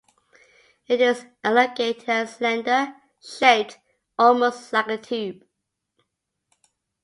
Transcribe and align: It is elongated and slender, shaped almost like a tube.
It 0.87 0.99
is 0.99 1.27
elongated 1.43 2.09
and 2.09 2.27
slender, 2.27 2.95
shaped 3.23 3.77
almost 4.17 4.73
like 4.73 4.87
a 4.87 4.97
tube. 4.97 5.43